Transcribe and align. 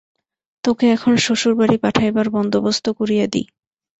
তোকে 0.63 0.85
এখন 0.91 1.13
শ্বশুরবাড়ি 1.17 1.75
পাঠাইবার 1.77 2.27
বন্দোবস্ত 2.29 2.85
করিয়া 2.99 3.25
দিই। 3.27 3.45